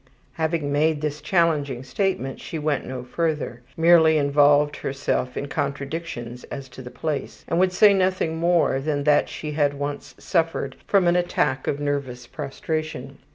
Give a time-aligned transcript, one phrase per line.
[0.41, 6.67] ''Having made this challenging statement she went no further, merely involved herself in contradictions as
[6.69, 11.07] to the place, and would say nothing more than that she had once suffered from
[11.07, 13.19] an attack of nervous prostration.